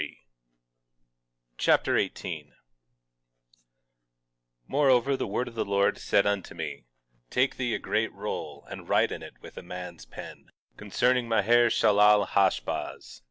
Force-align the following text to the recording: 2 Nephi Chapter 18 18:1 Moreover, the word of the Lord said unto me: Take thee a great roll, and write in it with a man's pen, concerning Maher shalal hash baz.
2 0.01 0.07
Nephi 0.09 0.17
Chapter 1.59 1.95
18 1.95 2.45
18:1 2.47 2.53
Moreover, 4.67 5.15
the 5.15 5.27
word 5.27 5.47
of 5.47 5.53
the 5.53 5.63
Lord 5.63 5.99
said 5.99 6.25
unto 6.25 6.55
me: 6.55 6.87
Take 7.29 7.57
thee 7.57 7.75
a 7.75 7.77
great 7.77 8.11
roll, 8.11 8.65
and 8.67 8.89
write 8.89 9.11
in 9.11 9.21
it 9.21 9.35
with 9.43 9.57
a 9.57 9.61
man's 9.61 10.05
pen, 10.05 10.49
concerning 10.75 11.27
Maher 11.29 11.69
shalal 11.69 12.27
hash 12.29 12.61
baz. 12.61 13.19